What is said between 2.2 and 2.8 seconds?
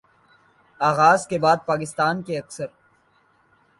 کے اکثر